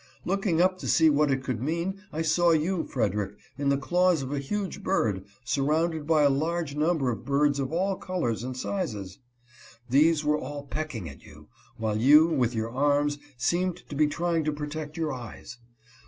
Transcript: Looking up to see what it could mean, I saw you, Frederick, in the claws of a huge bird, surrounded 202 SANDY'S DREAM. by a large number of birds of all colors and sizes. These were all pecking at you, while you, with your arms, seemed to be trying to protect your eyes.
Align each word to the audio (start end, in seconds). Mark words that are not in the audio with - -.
Looking 0.25 0.59
up 0.59 0.79
to 0.79 0.87
see 0.87 1.11
what 1.11 1.29
it 1.29 1.43
could 1.43 1.61
mean, 1.61 2.01
I 2.11 2.23
saw 2.23 2.53
you, 2.53 2.85
Frederick, 2.87 3.35
in 3.55 3.69
the 3.69 3.77
claws 3.77 4.23
of 4.23 4.31
a 4.33 4.39
huge 4.39 4.81
bird, 4.81 5.25
surrounded 5.45 6.07
202 6.07 6.07
SANDY'S 6.07 6.07
DREAM. 6.07 6.23
by 6.23 6.23
a 6.23 6.45
large 6.67 6.75
number 6.75 7.11
of 7.11 7.23
birds 7.23 7.59
of 7.59 7.71
all 7.71 7.97
colors 7.97 8.43
and 8.43 8.57
sizes. 8.57 9.19
These 9.91 10.25
were 10.25 10.39
all 10.39 10.65
pecking 10.65 11.07
at 11.07 11.21
you, 11.23 11.49
while 11.77 11.97
you, 11.99 12.25
with 12.25 12.55
your 12.55 12.71
arms, 12.71 13.19
seemed 13.37 13.87
to 13.89 13.95
be 13.95 14.07
trying 14.07 14.43
to 14.45 14.51
protect 14.51 14.97
your 14.97 15.13
eyes. 15.13 15.59